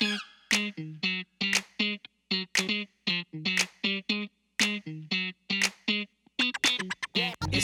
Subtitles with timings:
[0.00, 1.09] Thank you.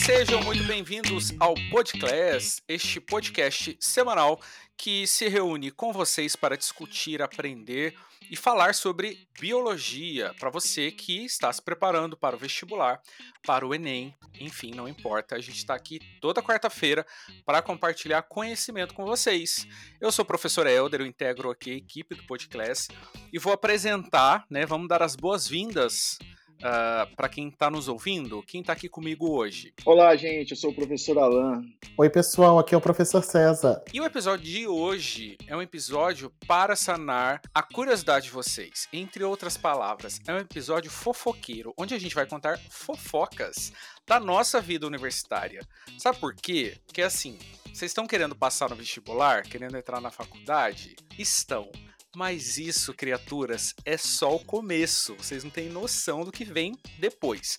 [0.06, 4.40] Sejam muito bem-vindos ao Podclass, este podcast semanal
[4.76, 7.92] que se reúne com vocês para discutir, aprender
[8.30, 13.02] e falar sobre biologia para você que está se preparando para o vestibular,
[13.44, 15.34] para o Enem, enfim, não importa.
[15.34, 17.04] A gente está aqui toda quarta-feira
[17.44, 19.66] para compartilhar conhecimento com vocês.
[20.00, 22.86] Eu sou o professor Helder, eu integro aqui a equipe do Podclass
[23.32, 24.64] e vou apresentar, né?
[24.64, 26.16] Vamos dar as boas-vindas
[26.56, 29.74] Uh, ah, para quem está nos ouvindo, quem está aqui comigo hoje?
[29.84, 31.62] Olá, gente, eu sou o professor Alan.
[31.98, 33.82] Oi, pessoal, aqui é o professor César.
[33.92, 38.88] E o episódio de hoje é um episódio para sanar a curiosidade de vocês.
[38.92, 43.72] Entre outras palavras, é um episódio fofoqueiro, onde a gente vai contar fofocas
[44.06, 45.60] da nossa vida universitária.
[45.98, 46.78] Sabe por quê?
[46.86, 50.96] Porque assim, vocês estão querendo passar no vestibular, querendo entrar na faculdade?
[51.18, 51.70] Estão.
[52.16, 55.14] Mas isso, criaturas, é só o começo.
[55.16, 57.58] Vocês não têm noção do que vem depois.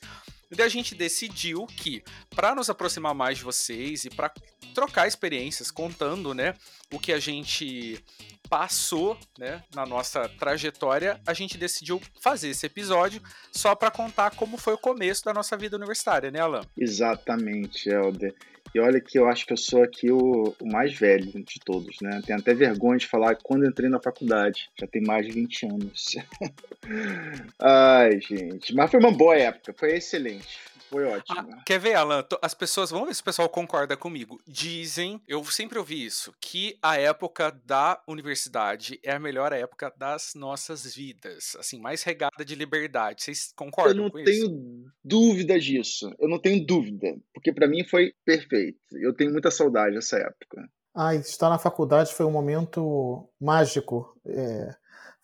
[0.49, 4.33] E a gente decidiu que, para nos aproximar mais de vocês e para
[4.73, 6.55] trocar experiências, contando, né,
[6.91, 8.03] o que a gente
[8.49, 14.57] passou, né, na nossa trajetória, a gente decidiu fazer esse episódio só para contar como
[14.57, 16.65] foi o começo da nossa vida universitária, né, Alan?
[16.75, 18.33] Exatamente, Helder.
[18.73, 21.97] E olha que eu acho que eu sou aqui o, o, mais velho de todos,
[22.01, 22.21] né?
[22.25, 24.69] Tenho até vergonha de falar quando entrei na faculdade.
[24.79, 26.15] Já tem mais de 20 anos.
[27.59, 28.73] Ai, gente.
[28.75, 30.59] Mas foi uma boa época, foi excelente.
[30.89, 31.39] Foi ótimo.
[31.39, 32.25] Ah, quer ver, Alan?
[32.41, 34.41] As pessoas, vamos ver se o pessoal concorda comigo.
[34.47, 40.33] Dizem, eu sempre ouvi isso, que a época da universidade é a melhor época das
[40.35, 41.55] nossas vidas.
[41.59, 43.23] Assim, mais regada de liberdade.
[43.23, 44.29] Vocês concordam com isso?
[44.29, 46.13] Eu não tenho dúvida disso.
[46.19, 47.15] Eu não tenho dúvida.
[47.33, 48.79] Porque para mim foi perfeito.
[48.93, 50.69] Eu tenho muita saudade dessa época.
[50.95, 54.17] Ah, estar na faculdade foi um momento mágico.
[54.25, 54.75] É,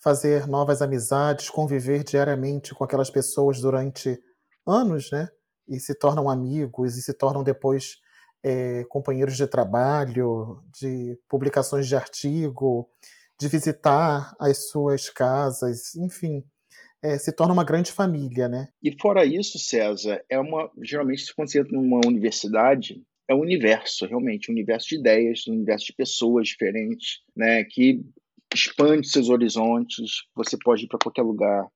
[0.04, 4.22] fazer novas amizades, conviver diariamente com aquelas pessoas durante
[4.68, 5.30] anos, né?
[5.68, 7.98] E se tornam amigos e se tornam depois
[8.44, 12.90] é, companheiros de trabalho, de publicações de artigo,
[13.40, 16.44] de visitar as suas casas, enfim,
[17.02, 18.68] é, se torna uma grande família, né?
[18.82, 24.06] E fora isso, César, é uma geralmente quando você entra numa universidade é um universo,
[24.06, 27.64] realmente, um universo de ideias, um universo de pessoas diferentes, né?
[27.64, 28.02] Que
[28.54, 30.24] expande seus horizontes.
[30.36, 31.68] Você pode ir para qualquer lugar,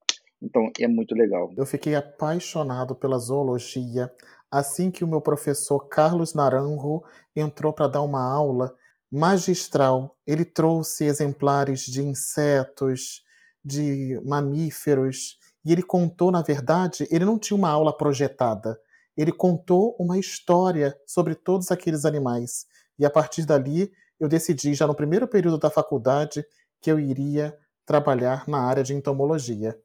[0.41, 1.51] então é muito legal.
[1.55, 4.11] Eu fiquei apaixonado pela zoologia
[4.51, 7.03] assim que o meu professor Carlos Naranjo
[7.35, 8.73] entrou para dar uma aula
[9.11, 10.15] magistral.
[10.25, 13.23] Ele trouxe exemplares de insetos,
[13.63, 18.79] de mamíferos, e ele contou, na verdade, ele não tinha uma aula projetada.
[19.17, 22.65] Ele contou uma história sobre todos aqueles animais.
[22.97, 26.45] E a partir dali, eu decidi, já no primeiro período da faculdade,
[26.81, 29.77] que eu iria trabalhar na área de entomologia.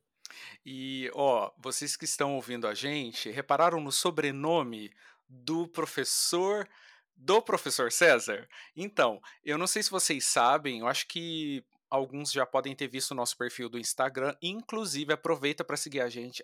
[0.65, 4.91] E, ó, vocês que estão ouvindo a gente, repararam no sobrenome
[5.28, 6.69] do professor
[7.15, 8.48] do professor César?
[8.75, 13.10] Então, eu não sei se vocês sabem, eu acho que alguns já podem ter visto
[13.10, 16.42] o nosso perfil do Instagram, inclusive aproveita para seguir a gente,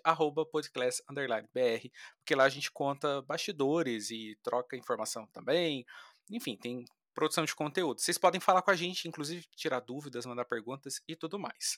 [0.51, 1.89] podclass_br,
[2.19, 5.85] porque lá a gente conta bastidores e troca informação também.
[6.29, 6.85] Enfim, tem
[7.19, 7.99] produção de conteúdo.
[7.99, 11.77] Vocês podem falar com a gente, inclusive tirar dúvidas, mandar perguntas e tudo mais.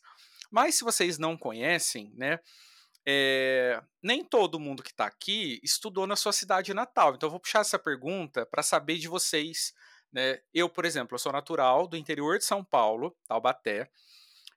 [0.51, 2.39] Mas se vocês não conhecem, né?
[3.03, 7.15] É, nem todo mundo que está aqui estudou na sua cidade natal.
[7.15, 9.73] Então eu vou puxar essa pergunta para saber de vocês.
[10.13, 10.39] Né?
[10.53, 13.89] Eu, por exemplo, eu sou natural do interior de São Paulo, Taubaté,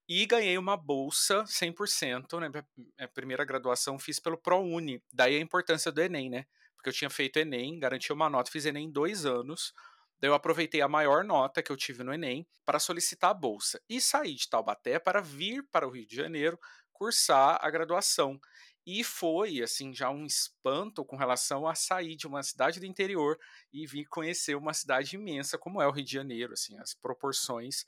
[0.07, 2.39] e ganhei uma bolsa 100%.
[2.41, 2.65] Né?
[2.77, 5.03] Minha primeira graduação fiz pelo ProUni.
[5.11, 6.45] Daí a importância do Enem, né?
[6.77, 9.73] Porque eu tinha feito Enem, garanti uma nota, fiz Enem em dois anos.
[10.21, 13.81] Daí eu aproveitei a maior nota que eu tive no Enem para solicitar a bolsa
[13.89, 16.59] e saí de Taubaté para vir para o Rio de Janeiro
[16.93, 18.41] cursar a graduação.
[18.87, 23.39] E foi, assim, já um espanto com relação a sair de uma cidade do interior
[23.73, 27.87] e vir conhecer uma cidade imensa como é o Rio de Janeiro, assim, as proporções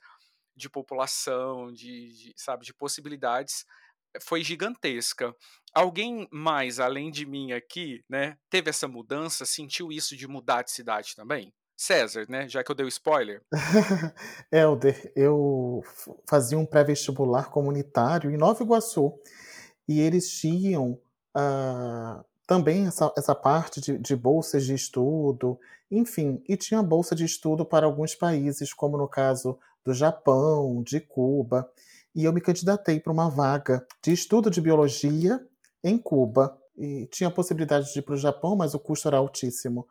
[0.55, 3.65] de população, de, de sabe, de possibilidades
[4.15, 5.35] eh, foi gigantesca.
[5.73, 10.71] Alguém mais, além de mim aqui, né, teve essa mudança, sentiu isso de mudar de
[10.71, 11.53] cidade também?
[11.77, 12.49] César, né?
[12.49, 13.41] Já que eu dei o spoiler.
[14.51, 15.83] Helder, eu
[16.27, 19.13] fazia um pré-vestibular comunitário em Nova Iguaçu
[19.87, 20.99] e eles tinham
[21.35, 25.59] uh, também essa, essa parte de, de, bolsas de estudo,
[25.91, 30.99] enfim, e tinha bolsa de estudo para alguns países, como no caso do Japão, de
[30.99, 31.69] Cuba,
[32.15, 35.39] e eu me candidatei para uma vaga de estudo de biologia
[35.83, 36.57] em Cuba.
[36.75, 39.87] E tinha a possibilidade de ir para o Japão, mas o custo era altíssimo.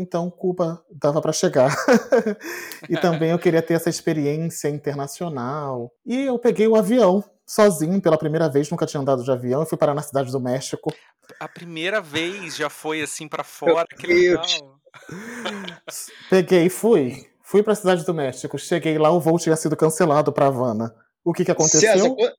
[0.00, 1.74] Então Cuba dava para chegar.
[2.88, 5.92] e também eu queria ter essa experiência internacional.
[6.04, 9.66] E eu peguei o avião sozinho pela primeira vez, nunca tinha andado de avião, e
[9.66, 10.94] fui parar na cidade do México.
[11.38, 14.44] A primeira vez já foi assim para fora, que legal.
[16.30, 17.26] Peguei e fui.
[17.42, 18.56] Fui para a cidade do México.
[18.56, 20.94] Cheguei lá, o voo tinha sido cancelado para Havana.
[21.24, 21.80] O que que aconteceu?
[21.80, 22.34] César,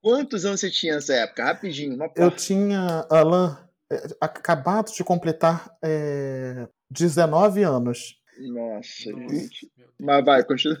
[0.00, 1.44] quantos anos você tinha nessa época?
[1.44, 3.58] Rapidinho, uma Eu tinha, Alan,
[3.92, 8.20] é, acabado de completar é, 19 anos.
[8.38, 9.70] Nossa, gente.
[9.98, 10.78] Mas vai, continua.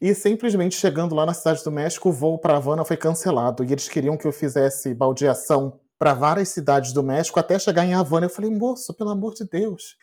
[0.00, 3.64] E, e, simplesmente chegando lá na cidade do México, o voo para Havana foi cancelado.
[3.64, 7.94] E eles queriam que eu fizesse baldeação para várias cidades do México até chegar em
[7.94, 8.26] Havana.
[8.26, 9.96] Eu falei, moço, pelo amor de Deus,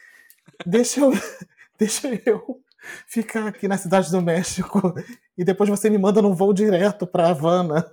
[0.66, 1.12] deixa eu,
[1.78, 2.62] deixa eu
[3.08, 4.94] ficar aqui na cidade do México
[5.38, 7.86] e depois você me manda num voo direto para Havana.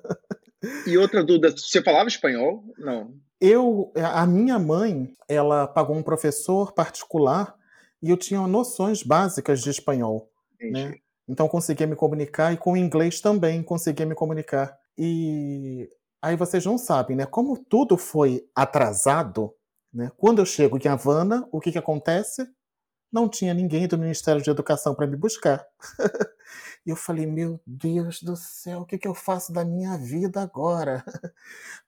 [0.86, 2.64] E outra dúvida, você falava espanhol?
[2.78, 3.14] Não.
[3.40, 7.54] Eu, a minha mãe, ela pagou um professor particular
[8.00, 10.94] e eu tinha noções básicas de espanhol, né?
[11.26, 14.78] Então conseguia me comunicar e com inglês também conseguia me comunicar.
[14.96, 15.90] E
[16.20, 17.26] aí vocês não sabem, né?
[17.26, 19.54] Como tudo foi atrasado,
[19.92, 20.10] né?
[20.16, 22.46] Quando eu chego em Havana, o que que acontece?
[23.12, 25.64] Não tinha ninguém do Ministério de Educação para me buscar.
[26.84, 30.42] e eu falei, meu Deus do céu, o que, que eu faço da minha vida
[30.42, 31.04] agora?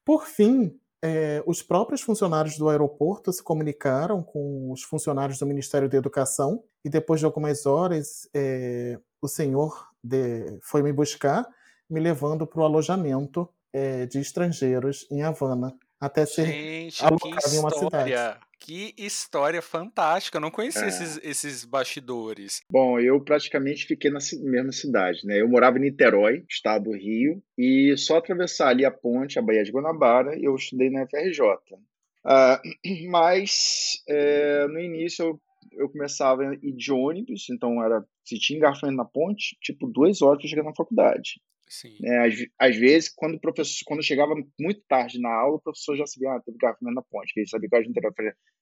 [0.05, 5.89] Por fim, é, os próprios funcionários do aeroporto se comunicaram com os funcionários do Ministério
[5.89, 11.47] da Educação e depois de algumas horas é, o senhor de, foi me buscar,
[11.89, 17.59] me levando para o alojamento é, de estrangeiros em Havana até ser Gente, alocado em
[17.59, 18.41] uma cidade.
[18.59, 20.39] Que história fantástica!
[20.39, 20.89] Eu não conhecia é.
[20.89, 22.63] esses, esses bastidores.
[22.71, 25.41] Bom, eu praticamente fiquei na mesma cidade, né?
[25.41, 29.63] Eu morava em Niterói, estado do Rio, e só atravessar ali a ponte, a Baía
[29.63, 31.43] de Guanabara, eu estudei na FRJ.
[31.43, 31.79] Uh,
[32.25, 32.61] ah,
[33.09, 35.41] mas é, no início eu,
[35.73, 40.23] eu começava a ir de ônibus, então era se tinha engarrafamento na ponte, tipo duas
[40.23, 41.41] horas para chegar na faculdade.
[41.69, 41.97] Sim.
[42.05, 45.97] É, às, às, vezes, quando o professor, quando chegava muito tarde na aula, o professor
[45.97, 48.01] já sabia, ah, teve garrafamento na ponte, ele sabia que a gente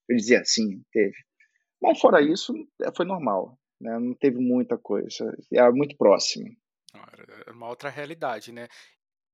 [0.08, 1.16] Eu dizia, sim, teve.
[1.80, 3.98] Mas fora isso, é, foi normal, né?
[3.98, 6.48] não teve muita coisa, era muito próximo.
[6.94, 8.68] Era uma outra realidade, né?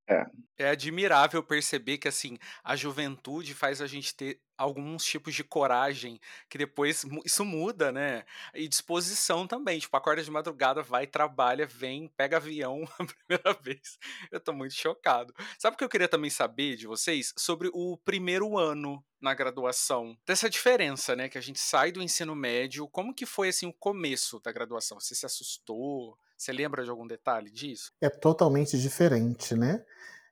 [0.09, 0.27] É.
[0.59, 6.21] é admirável perceber que assim a juventude faz a gente ter alguns tipos de coragem
[6.49, 8.25] que depois isso muda, né?
[8.55, 9.79] E disposição também.
[9.79, 13.99] Tipo, acorda de madrugada, vai, trabalha, vem, pega avião a primeira vez.
[14.31, 15.35] Eu tô muito chocado.
[15.59, 17.33] Sabe o que eu queria também saber de vocês?
[17.39, 20.15] Sobre o primeiro ano na graduação.
[20.27, 21.29] Dessa diferença, né?
[21.29, 22.87] Que a gente sai do ensino médio.
[22.89, 25.01] Como que foi, assim, o começo da graduação?
[25.01, 26.19] Você se assustou?
[26.37, 27.93] Você lembra de algum detalhe disso?
[28.01, 29.83] É totalmente diferente, né?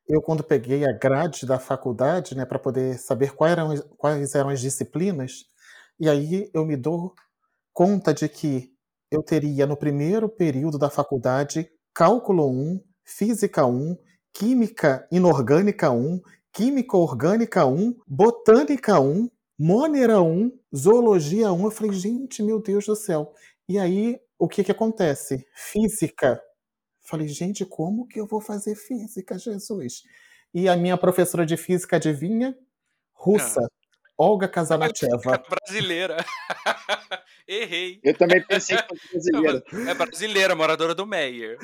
[0.08, 4.48] Eu, quando peguei a grade da faculdade, né, para poder saber quais eram, quais eram
[4.48, 5.44] as disciplinas,
[6.00, 7.14] e aí eu me dou
[7.74, 8.72] conta de que
[9.10, 13.96] eu teria no primeiro período da faculdade Cálculo 1, Física 1,
[14.34, 16.20] Química Inorgânica 1,
[16.52, 19.28] Química Orgânica 1, Botânica 1,
[19.58, 21.64] Mônera 1, Zoologia 1.
[21.64, 23.32] Eu falei, gente, meu Deus do céu.
[23.68, 25.44] E aí o que que acontece?
[25.54, 26.40] Física.
[27.08, 30.02] Falei, gente, como que eu vou fazer física, Jesus?
[30.52, 32.54] E a minha professora de física, adivinha?
[33.14, 33.62] Russa.
[33.64, 33.68] Ah.
[34.18, 35.42] Olga Kazanacheva.
[35.48, 36.18] Brasileira.
[37.48, 37.98] Errei.
[38.04, 39.64] Eu também pensei que fosse brasileira.
[39.90, 41.56] É brasileira, moradora do Meyer.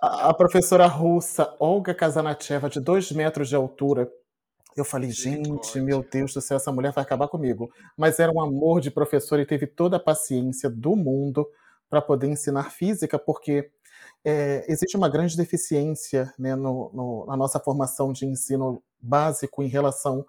[0.00, 4.10] A, a, professora russa, Olga Kazanacheva, de dois metros de altura,
[4.74, 7.70] eu falei, gente, meu Deus do céu, essa mulher vai acabar comigo.
[7.98, 11.46] Mas era um amor de professor e teve toda a paciência do mundo
[11.90, 13.70] para poder ensinar física, porque
[14.24, 19.68] é, existe uma grande deficiência né, no, no, na nossa formação de ensino básico em
[19.68, 20.24] relação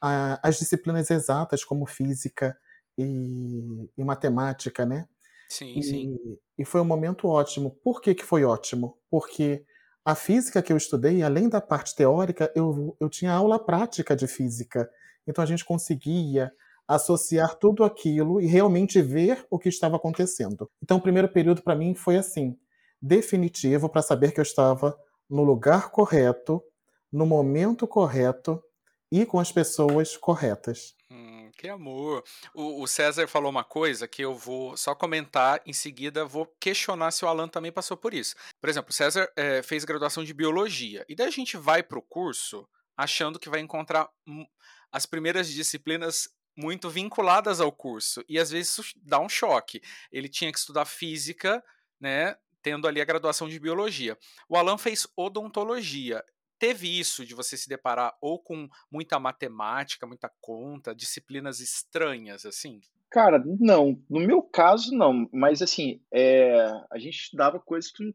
[0.00, 2.56] às disciplinas exatas, como física
[2.98, 5.08] e, e matemática, né?
[5.48, 6.18] Sim, e, sim.
[6.58, 7.70] E foi um momento ótimo.
[7.82, 8.98] Por que, que foi ótimo?
[9.10, 9.64] Porque
[10.04, 14.26] a física que eu estudei, além da parte teórica, eu, eu tinha aula prática de
[14.26, 14.90] física.
[15.26, 16.52] Então a gente conseguia
[16.86, 20.70] associar tudo aquilo e realmente ver o que estava acontecendo.
[20.82, 22.58] Então o primeiro período para mim foi assim,
[23.04, 26.62] definitivo para saber que eu estava no lugar correto,
[27.12, 28.62] no momento correto
[29.12, 30.94] e com as pessoas corretas.
[31.10, 32.24] Hum, que amor.
[32.54, 37.10] O, o, César falou uma coisa que eu vou só comentar, em seguida vou questionar
[37.10, 38.34] se o Alan também passou por isso.
[38.58, 41.98] Por exemplo, o César é, fez graduação de biologia, e daí a gente vai para
[41.98, 44.08] o curso achando que vai encontrar
[44.90, 49.82] as primeiras disciplinas muito vinculadas ao curso, e às vezes isso dá um choque.
[50.10, 51.62] Ele tinha que estudar física,
[52.00, 54.18] né, tendo ali a graduação de biologia.
[54.48, 56.24] O Alan fez odontologia
[56.58, 62.80] teve isso de você se deparar ou com muita matemática, muita conta, disciplinas estranhas, assim?
[63.10, 64.02] Cara, não.
[64.08, 65.28] No meu caso, não.
[65.30, 66.54] Mas, assim, é,
[66.90, 68.14] a gente estudava coisas que não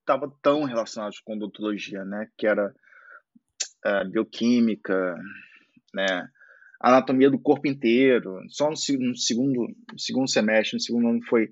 [0.00, 2.28] estavam tão relacionadas com odontologia, né?
[2.36, 2.74] Que era
[3.84, 5.16] é, bioquímica,
[5.94, 6.28] né?
[6.78, 8.42] Anatomia do corpo inteiro.
[8.50, 11.48] Só no, segundo, no segundo semestre, no segundo ano, foi,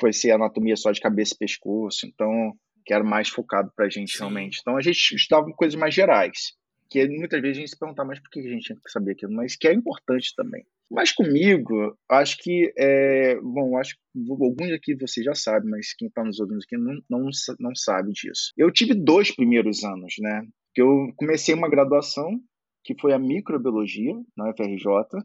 [0.00, 2.06] foi ser anatomia só de cabeça e pescoço.
[2.06, 2.52] Então,
[2.84, 4.20] que era mais focado para a gente Sim.
[4.20, 4.58] realmente.
[4.60, 6.56] Então, a gente estudava coisas mais gerais.
[6.90, 9.12] Que muitas vezes a gente se perguntava, mas por que a gente tinha que saber
[9.12, 9.32] aquilo?
[9.32, 10.64] Mas que é importante também.
[10.90, 16.08] Mas comigo, acho que, é, bom, acho que alguns aqui você já sabe, mas quem
[16.08, 18.54] está nos ouvindo aqui não, não, não sabe disso.
[18.56, 20.40] Eu tive dois primeiros anos, né?
[20.74, 22.40] Que eu comecei uma graduação,
[22.82, 25.22] que foi a microbiologia, na UFRJ,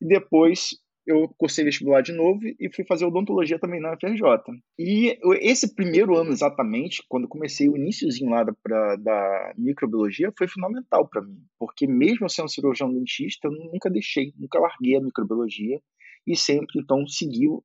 [0.00, 0.70] e depois
[1.06, 4.22] eu cursei vestibular de novo e fui fazer odontologia também na UFRJ.
[4.78, 10.48] E esse primeiro ano exatamente, quando comecei o iníciozinho lá da, pra, da microbiologia, foi
[10.48, 15.80] fundamental para mim, porque mesmo sendo cirurgião dentista, eu nunca deixei, nunca larguei a microbiologia
[16.26, 17.62] e sempre então seguiu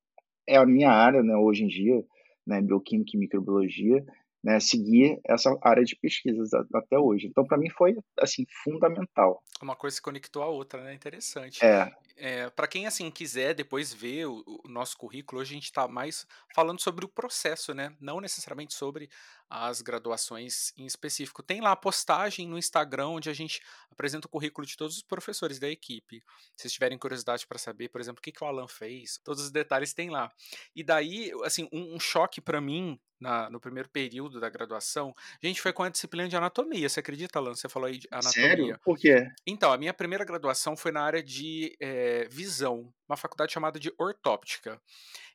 [0.47, 2.03] é a minha área, né, hoje em dia,
[2.45, 4.03] né, bioquímica e microbiologia,
[4.43, 7.27] né, seguir essa área de pesquisas até hoje.
[7.27, 9.43] Então, para mim, foi assim fundamental.
[9.61, 10.93] Uma coisa se conectou à outra, né?
[10.93, 11.63] Interessante.
[11.63, 11.91] É.
[12.17, 15.87] é para quem assim quiser depois ver o, o nosso currículo, hoje a gente está
[15.87, 17.95] mais falando sobre o processo, né?
[17.99, 19.09] Não necessariamente sobre
[19.51, 21.43] as graduações em específico.
[21.43, 25.03] Tem lá a postagem no Instagram onde a gente apresenta o currículo de todos os
[25.03, 26.23] professores da equipe.
[26.55, 29.43] Se vocês tiverem curiosidade para saber, por exemplo, o que, que o Alan fez, todos
[29.43, 30.31] os detalhes tem lá.
[30.73, 35.61] E daí, assim, um, um choque para mim na, no primeiro período da graduação, gente,
[35.61, 36.87] foi com a disciplina de anatomia.
[36.87, 37.53] Você acredita, Alan?
[37.53, 38.47] Você falou aí de anatomia.
[38.47, 38.79] Sério?
[38.81, 39.27] Por quê?
[39.45, 43.93] Então, a minha primeira graduação foi na área de é, visão, uma faculdade chamada de
[43.99, 44.81] ortóptica.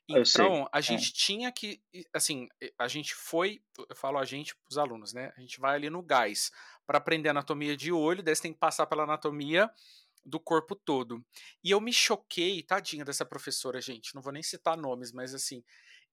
[0.09, 0.81] Então, a é.
[0.81, 1.13] gente é.
[1.13, 1.81] tinha que,
[2.13, 2.47] assim,
[2.79, 5.33] a gente foi, eu falo a gente os alunos, né?
[5.35, 6.51] A gente vai ali no gás
[6.85, 9.69] para aprender anatomia de olho, daí você tem que passar pela anatomia
[10.25, 11.23] do corpo todo.
[11.63, 15.63] E eu me choquei, tadinha dessa professora, gente, não vou nem citar nomes, mas assim,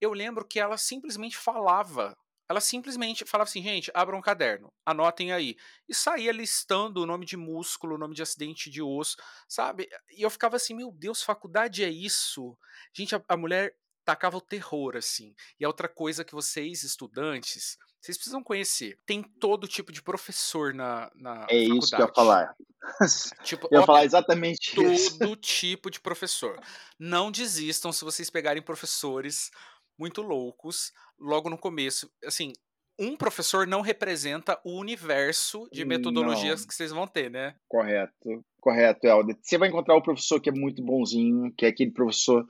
[0.01, 2.17] eu lembro que ela simplesmente falava.
[2.49, 5.57] Ela simplesmente falava assim, gente, abram um caderno, anotem aí.
[5.89, 9.17] E saía listando o nome de músculo, o nome de acidente de osso,
[9.49, 9.89] sabe?
[10.11, 12.57] E eu ficava assim, meu Deus, faculdade é isso?
[12.93, 13.75] Gente, a, a mulher
[14.05, 15.35] tacava o terror, assim.
[15.59, 18.99] E a outra coisa que vocês, estudantes, vocês precisam conhecer.
[19.07, 21.79] Tem todo tipo de professor na, na é faculdade.
[21.79, 22.55] isso que eu ia falar.
[23.45, 25.19] Tipo, eu ia falar exatamente todo isso.
[25.19, 26.61] Todo tipo de professor.
[26.99, 29.51] Não desistam se vocês pegarem professores
[29.99, 32.11] muito loucos logo no começo.
[32.27, 32.53] Assim,
[32.99, 36.69] um professor não representa o universo de metodologias não.
[36.69, 37.55] que vocês vão ter, né?
[37.67, 39.37] Correto, correto, Helder.
[39.41, 42.47] Você vai encontrar o professor que é muito bonzinho, que é aquele professor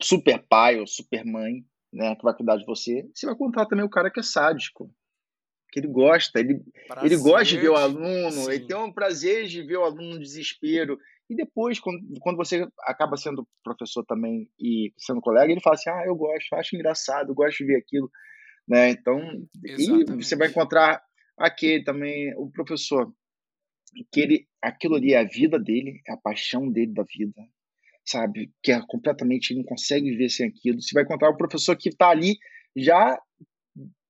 [0.00, 3.08] super pai ou super mãe, né, que vai cuidar de você.
[3.14, 4.90] Você vai encontrar também o cara que é sádico,
[5.70, 6.62] que ele gosta, ele,
[7.02, 8.50] ele gosta de ver o aluno, sim.
[8.50, 10.98] ele tem um prazer de ver o aluno no desespero.
[11.28, 15.90] E depois, quando, quando você acaba sendo professor também e sendo colega, ele fala assim:
[15.90, 18.10] ah, eu gosto, acho engraçado, eu gosto de ver aquilo.
[18.68, 18.90] Né?
[18.90, 19.20] Então,
[19.64, 21.02] e você vai encontrar
[21.36, 23.12] aquele também, o professor,
[24.12, 27.42] que ele, aquilo ali é a vida dele, é a paixão dele da vida,
[28.04, 28.52] sabe?
[28.62, 30.80] Que é completamente, não consegue viver sem aquilo.
[30.80, 32.36] Você vai encontrar o professor que está ali
[32.76, 33.18] já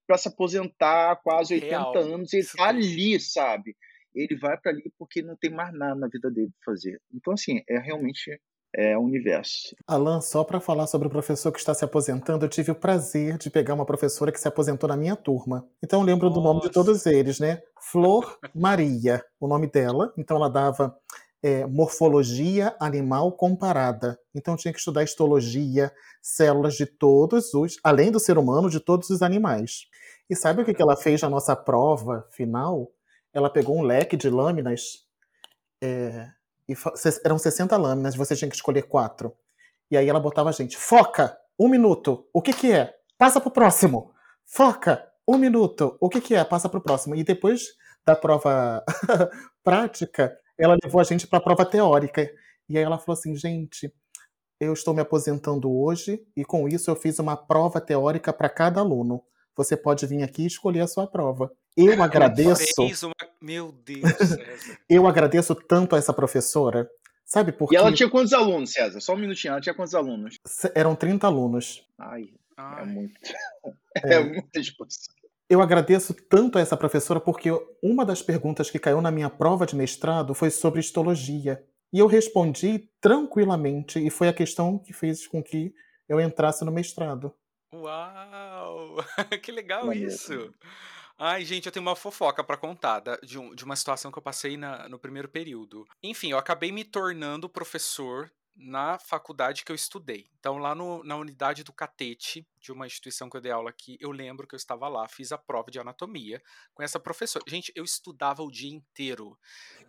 [0.06, 1.96] para se aposentar há quase 80 Real.
[1.96, 3.74] anos, ele está ali, sabe?
[4.14, 7.00] ele vai para ali porque não tem mais nada na vida dele para fazer.
[7.12, 8.40] Então, assim, é realmente
[8.76, 9.74] é, o universo.
[9.86, 13.36] Alan, só para falar sobre o professor que está se aposentando, eu tive o prazer
[13.38, 15.68] de pegar uma professora que se aposentou na minha turma.
[15.82, 16.40] Então eu lembro Nossa.
[16.40, 17.60] do nome de todos eles, né?
[17.90, 20.12] Flor Maria, o nome dela.
[20.16, 20.96] Então ela dava
[21.44, 24.18] é, morfologia animal comparada.
[24.34, 29.10] Então tinha que estudar histologia, células de todos os, além do ser humano, de todos
[29.10, 29.82] os animais.
[30.28, 32.90] E sabe o que, que ela fez na nossa prova final?
[33.34, 35.04] ela pegou um leque de lâminas,
[35.82, 36.30] é,
[36.68, 36.74] e
[37.24, 39.36] eram 60 lâminas, você tinha que escolher quatro.
[39.90, 42.94] E aí ela botava a gente, foca, um minuto, o que que é?
[43.18, 44.12] Passa pro próximo.
[44.46, 46.44] Foca, um minuto, o que que é?
[46.44, 47.16] Passa pro próximo.
[47.16, 47.64] E depois
[48.06, 48.84] da prova
[49.64, 52.30] prática, ela levou a gente para a prova teórica.
[52.68, 53.92] E aí ela falou assim, gente,
[54.60, 58.80] eu estou me aposentando hoje e com isso eu fiz uma prova teórica para cada
[58.80, 59.22] aluno.
[59.56, 61.50] Você pode vir aqui e escolher a sua prova.
[61.76, 62.82] Eu agradeço.
[63.06, 63.14] Uma...
[63.40, 64.02] Meu Deus,
[64.88, 66.88] eu agradeço tanto a essa professora.
[67.24, 67.74] Sabe por quê?
[67.74, 69.00] E ela tinha quantos alunos, César?
[69.00, 70.36] Só um minutinho, ela tinha quantos alunos?
[70.74, 71.84] Eram 30 alunos.
[71.98, 72.82] Ai, é Ai.
[72.82, 73.14] é muito.
[73.96, 75.13] É, é muita exposição.
[75.48, 77.50] Eu agradeço tanto a essa professora porque
[77.82, 81.62] uma das perguntas que caiu na minha prova de mestrado foi sobre histologia.
[81.92, 85.72] E eu respondi tranquilamente, e foi a questão que fez com que
[86.08, 87.32] eu entrasse no mestrado.
[87.72, 88.96] Uau!
[89.42, 90.52] que legal isso!
[91.16, 94.18] Ai, gente, eu tenho uma fofoca para contar da, de, um, de, uma situação que
[94.18, 95.86] eu passei na, no primeiro período.
[96.02, 100.30] Enfim, eu acabei me tornando professor na faculdade que eu estudei.
[100.38, 103.96] Então, lá no, na unidade do Catete, de uma instituição que eu dei aula aqui,
[104.00, 106.42] eu lembro que eu estava lá, fiz a prova de anatomia
[106.72, 107.44] com essa professora.
[107.48, 109.38] Gente, eu estudava o dia inteiro.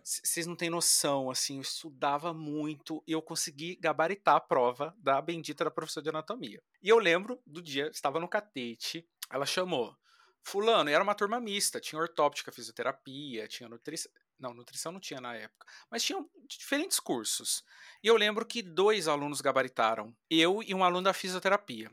[0.02, 5.20] Vocês não têm noção, assim, eu estudava muito e eu consegui gabaritar a prova da
[5.22, 6.62] bendita da professora de anatomia.
[6.82, 9.96] E eu lembro do dia, estava no Catete, ela chamou.
[10.42, 14.12] Fulano, era uma turma mista, tinha ortóptica, fisioterapia, tinha nutrição.
[14.38, 15.66] Não, nutrição não tinha na época.
[15.90, 17.64] Mas tinham diferentes cursos.
[18.02, 20.14] E eu lembro que dois alunos gabaritaram.
[20.30, 21.90] Eu e um aluno da fisioterapia.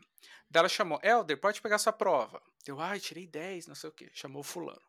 [0.49, 2.41] Daí ela chamou, Helder, pode pegar sua prova.
[2.67, 4.09] Eu, ai, tirei 10, não sei o quê.
[4.13, 4.81] Chamou o fulano.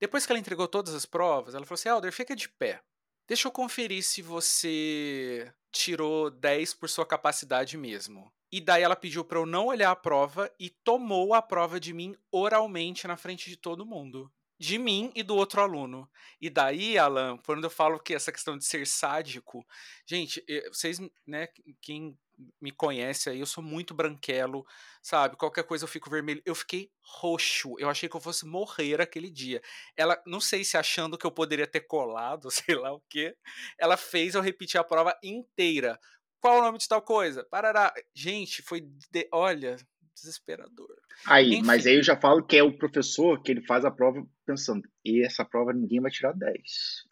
[0.00, 2.80] Depois que ela entregou todas as provas, ela falou assim, Helder, fica de pé.
[3.26, 8.32] Deixa eu conferir se você tirou 10 por sua capacidade mesmo.
[8.50, 11.92] E daí ela pediu para eu não olhar a prova e tomou a prova de
[11.92, 16.08] mim oralmente na frente de todo mundo de mim e do outro aluno.
[16.40, 19.64] E daí, Alan, quando eu falo que essa questão de ser sádico,
[20.06, 21.48] gente, vocês, né,
[21.80, 22.18] quem
[22.60, 24.64] me conhece aí, eu sou muito branquelo,
[25.02, 25.36] sabe?
[25.36, 26.42] Qualquer coisa eu fico vermelho.
[26.44, 27.74] Eu fiquei roxo.
[27.78, 29.60] Eu achei que eu fosse morrer aquele dia.
[29.96, 33.36] Ela, não sei se achando que eu poderia ter colado, sei lá o quê,
[33.78, 35.98] ela fez eu repetir a prova inteira.
[36.40, 37.44] Qual o nome de tal coisa?
[37.50, 37.92] Parará.
[38.14, 38.82] Gente, foi.
[39.10, 39.28] De...
[39.32, 39.76] Olha,
[40.20, 40.94] desesperador.
[41.26, 41.62] Aí, Enfim.
[41.66, 44.88] mas aí eu já falo que é o professor que ele faz a prova pensando,
[45.04, 46.54] e essa prova ninguém vai tirar 10,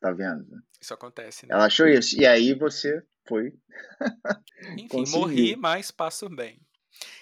[0.01, 0.63] tá vendo?
[0.81, 1.55] Isso acontece, né?
[1.55, 3.53] Ela achou isso, e aí você foi.
[4.79, 6.61] Enfim, morri, mas passo bem.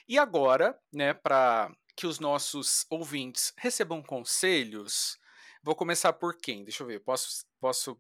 [0.09, 5.19] E agora, né, para que os nossos ouvintes recebam conselhos,
[5.63, 6.65] vou começar por quem?
[6.65, 7.99] Deixa eu ver, posso, posso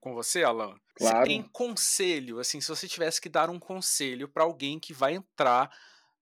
[0.00, 0.76] com você, Alan?
[0.96, 1.18] Claro.
[1.18, 5.14] Você tem conselho, assim, se você tivesse que dar um conselho para alguém que vai
[5.14, 5.70] entrar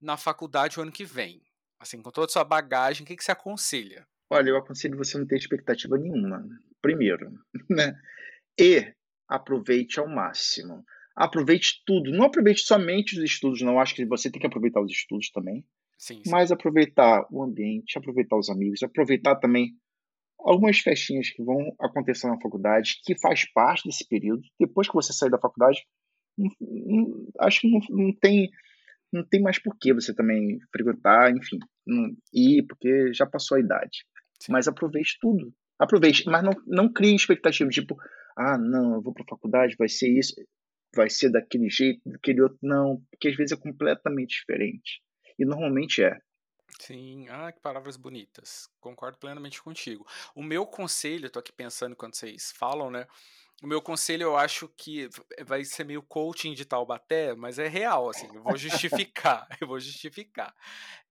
[0.03, 1.41] na faculdade o ano que vem?
[1.79, 4.07] Assim, com toda a sua bagagem, o que, que você aconselha?
[4.31, 6.47] Olha, eu aconselho você não ter expectativa nenhuma,
[6.81, 7.33] primeiro,
[7.71, 7.99] né?
[8.59, 8.95] E
[9.29, 10.85] aproveite ao máximo.
[11.15, 12.11] Aproveite tudo.
[12.11, 13.79] Não aproveite somente os estudos, não.
[13.79, 15.65] Acho que você tem que aproveitar os estudos também.
[15.99, 16.31] Sim, sim.
[16.31, 19.77] Mas aproveitar o ambiente, aproveitar os amigos, aproveitar também
[20.39, 24.43] algumas festinhas que vão acontecer na faculdade, que faz parte desse período.
[24.59, 25.85] Depois que você sair da faculdade,
[26.37, 28.51] não, não, acho que não, não tem
[29.13, 33.61] não tem mais por que você também frequentar, enfim, não, ir, porque já passou a
[33.61, 34.05] idade.
[34.41, 34.53] Sim.
[34.53, 35.53] Mas aproveite tudo.
[35.79, 37.97] Aproveite, mas não, não crie expectativas, tipo,
[38.37, 40.35] ah, não, eu vou para a faculdade, vai ser isso,
[40.95, 42.59] vai ser daquele jeito, daquele outro.
[42.63, 45.03] Não, porque às vezes é completamente diferente.
[45.39, 46.17] E normalmente é.
[46.85, 48.69] Sim, ah, que palavras bonitas.
[48.81, 50.05] Concordo plenamente contigo.
[50.35, 53.07] O meu conselho, tô aqui pensando quando vocês falam, né?
[53.63, 55.09] o meu conselho eu acho que
[55.45, 59.79] vai ser meio coaching de Taubaté, mas é real, assim, eu vou justificar, eu vou
[59.79, 60.53] justificar.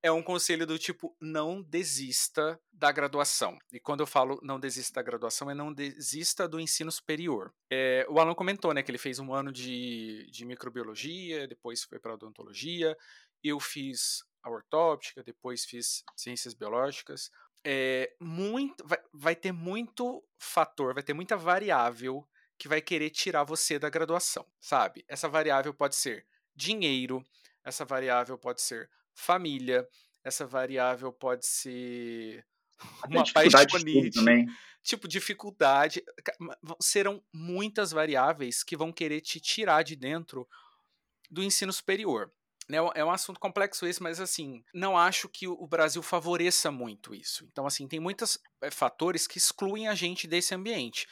[0.03, 3.57] É um conselho do tipo, não desista da graduação.
[3.71, 7.53] E quando eu falo não desista da graduação, é não desista do ensino superior.
[7.69, 11.99] É, o Alan comentou, né, que ele fez um ano de, de microbiologia, depois foi
[11.99, 12.97] para odontologia,
[13.41, 17.30] eu fiz a ortóptica, depois fiz ciências biológicas.
[17.63, 22.27] É, muito, vai, vai ter muito fator, vai ter muita variável
[22.58, 25.04] que vai querer tirar você da graduação, sabe?
[25.08, 26.25] Essa variável pode ser
[26.56, 27.23] dinheiro,
[27.63, 29.88] essa variável pode ser família,
[30.23, 32.45] essa variável pode ser
[33.10, 33.65] uma paixão
[34.13, 34.47] também.
[34.84, 36.04] Tipo, dificuldade.
[36.82, 40.47] Serão muitas variáveis que vão querer te tirar de dentro
[41.30, 42.32] do ensino superior.
[42.71, 42.77] Né?
[42.95, 47.45] É um assunto complexo esse, mas assim, não acho que o Brasil favoreça muito isso.
[47.51, 51.05] Então, assim, tem muitos é, fatores que excluem a gente desse ambiente.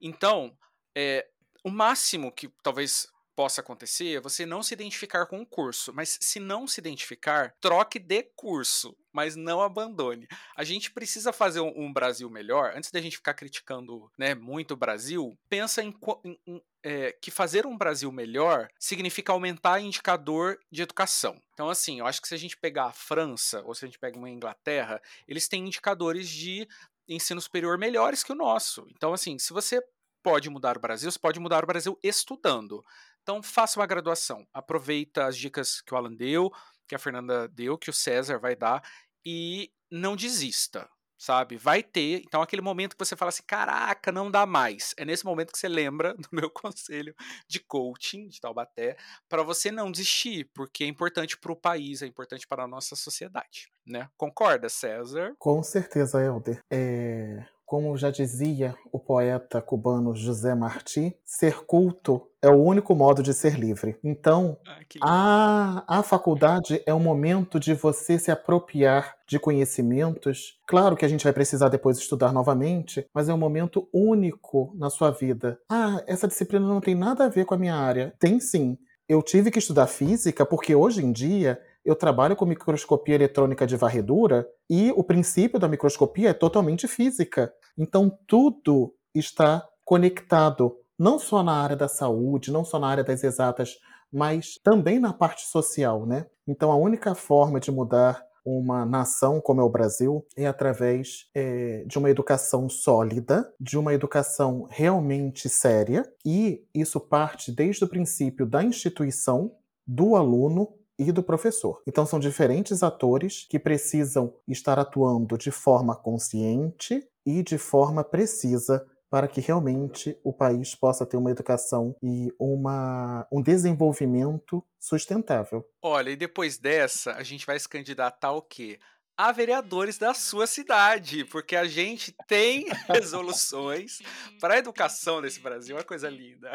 [0.00, 0.58] Então,
[0.96, 1.24] é,
[1.62, 3.06] o máximo que talvez
[3.36, 7.54] possa acontecer é você não se identificar com o curso, mas se não se identificar,
[7.60, 10.26] troque de curso, mas não abandone.
[10.56, 12.72] A gente precisa fazer um, um Brasil melhor.
[12.74, 15.94] Antes da gente ficar criticando né, muito o Brasil, pensa em,
[16.24, 21.40] em, em é, que fazer um Brasil melhor significa aumentar indicador de educação.
[21.52, 23.98] Então, assim, eu acho que se a gente pegar a França ou se a gente
[23.98, 26.66] pega uma Inglaterra, eles têm indicadores de
[27.08, 28.86] ensino superior melhores que o nosso.
[28.90, 29.82] Então, assim, se você
[30.26, 32.84] pode mudar o Brasil, você pode mudar o Brasil estudando.
[33.22, 34.44] Então, faça uma graduação.
[34.52, 36.50] Aproveita as dicas que o Alan deu,
[36.88, 38.82] que a Fernanda deu, que o César vai dar,
[39.24, 41.56] e não desista, sabe?
[41.56, 42.22] Vai ter.
[42.26, 44.96] Então, aquele momento que você fala assim: caraca, não dá mais.
[44.98, 47.14] É nesse momento que você lembra do meu conselho
[47.46, 48.96] de coaching de Taubaté,
[49.28, 52.96] para você não desistir, porque é importante para o país, é importante para a nossa
[52.96, 54.10] sociedade, né?
[54.16, 55.36] Concorda, César?
[55.38, 56.64] Com certeza, Helder.
[56.68, 63.24] É como já dizia o poeta cubano José Martí, ser culto é o único modo
[63.24, 63.98] de ser livre.
[64.04, 64.56] Então,
[65.02, 70.60] ah, a, a faculdade é o momento de você se apropriar de conhecimentos.
[70.66, 74.88] Claro que a gente vai precisar depois estudar novamente, mas é um momento único na
[74.88, 75.58] sua vida.
[75.68, 78.14] Ah, essa disciplina não tem nada a ver com a minha área.
[78.20, 83.14] Tem sim eu tive que estudar física porque hoje em dia eu trabalho com microscopia
[83.14, 87.52] eletrônica de varredura e o princípio da microscopia é totalmente física.
[87.78, 93.22] Então tudo está conectado, não só na área da saúde, não só na área das
[93.22, 93.76] exatas,
[94.12, 96.26] mas também na parte social, né?
[96.46, 101.84] Então a única forma de mudar uma nação como é o Brasil é através é,
[101.86, 108.44] de uma educação sólida, de uma educação realmente séria, e isso parte desde o princípio
[108.44, 109.52] da instituição,
[109.86, 111.82] do aluno e do professor.
[111.86, 118.86] Então são diferentes atores que precisam estar atuando de forma consciente e de forma precisa
[119.08, 125.64] para que realmente o país possa ter uma educação e uma, um desenvolvimento sustentável.
[125.80, 128.78] Olha, e depois dessa, a gente vai se candidatar ao quê?
[129.16, 134.00] A vereadores da sua cidade, porque a gente tem resoluções
[134.40, 136.52] para a educação nesse Brasil, é uma coisa linda.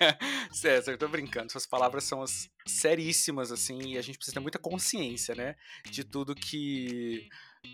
[0.52, 2.24] César, eu tô brincando, suas palavras são
[2.66, 5.54] seríssimas, assim, e a gente precisa ter muita consciência, né,
[5.90, 7.28] de tudo que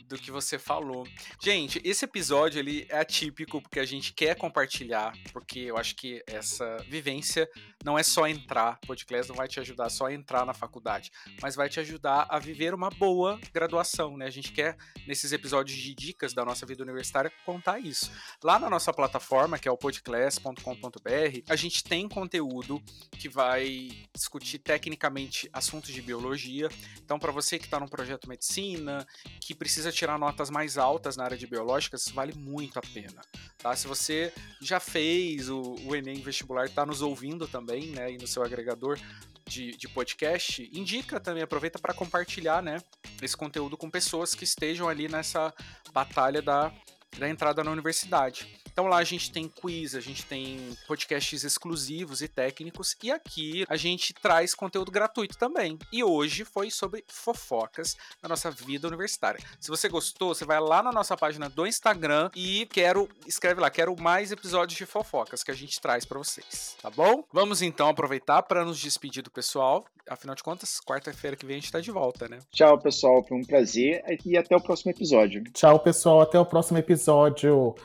[0.07, 1.07] do que você falou.
[1.41, 6.23] Gente, esse episódio ele é atípico porque a gente quer compartilhar, porque eu acho que
[6.27, 7.49] essa vivência
[7.85, 11.55] não é só entrar, podcast não vai te ajudar só a entrar na faculdade, mas
[11.55, 14.27] vai te ajudar a viver uma boa graduação, né?
[14.27, 14.77] A gente quer
[15.07, 18.11] nesses episódios de dicas da nossa vida universitária contar isso.
[18.43, 22.83] Lá na nossa plataforma, que é o podclass.com.br, a gente tem conteúdo
[23.19, 26.69] que vai discutir tecnicamente assuntos de biologia.
[27.03, 29.07] Então, para você que está num projeto medicina,
[29.41, 33.21] que precisa precisa tirar notas mais altas na área de biológicas, vale muito a pena.
[33.59, 33.77] Tá?
[33.77, 38.27] Se você já fez o, o Enem vestibular, está nos ouvindo também, né, e no
[38.27, 38.99] seu agregador
[39.47, 42.79] de, de podcast, indica também, aproveita para compartilhar, né,
[43.21, 45.53] esse conteúdo com pessoas que estejam ali nessa
[45.93, 46.73] batalha da,
[47.19, 48.64] da entrada na universidade.
[48.75, 53.65] Então lá a gente tem quiz, a gente tem podcasts exclusivos e técnicos e aqui
[53.69, 55.79] a gente traz conteúdo gratuito também.
[55.93, 59.39] E hoje foi sobre fofocas na nossa vida universitária.
[59.61, 63.71] Se você gostou, você vai lá na nossa página do Instagram e quero escreve lá,
[63.71, 67.23] quero mais episódios de fofocas que a gente traz para vocês, tá bom?
[67.33, 69.85] Vamos então aproveitar para nos despedir do pessoal.
[70.09, 72.41] Afinal de contas, quarta-feira que vem a gente tá de volta, né?
[72.51, 75.45] Tchau, pessoal, foi um prazer e até o próximo episódio.
[75.53, 77.77] Tchau, pessoal, até o próximo episódio.